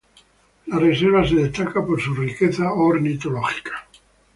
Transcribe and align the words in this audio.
La 0.65 0.79
reserva 0.79 1.23
se 1.29 1.35
destaca 1.35 1.85
por 1.85 2.01
su 2.01 2.15
riqueza 2.15 2.73
ornitológica. 2.73 3.87